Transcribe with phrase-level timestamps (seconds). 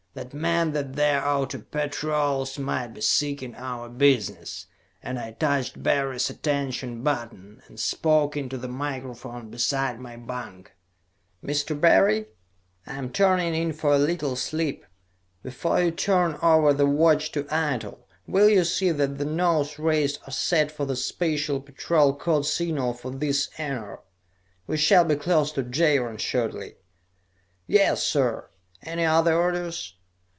[0.13, 4.65] That meant that their outer patrols might be seeking our business,
[5.01, 10.73] and I touched Barry's attention button, and spoke into the microphone beside my bunk.
[11.41, 11.79] "Mr.
[11.79, 12.25] Barry?
[12.85, 14.85] I am turning in for a little sleep.
[15.43, 20.19] Before you turn over the watch to Eitel, will you see that the nose rays
[20.27, 23.99] are set for the Special Patrol code signal for this enar.
[24.67, 26.75] We shall be close to Jaron shortly."
[27.65, 28.49] "Yes, sir!
[28.83, 29.95] Any other orders?"